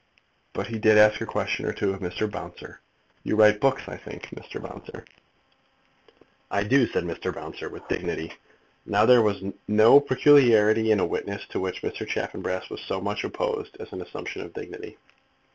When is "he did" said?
0.65-0.97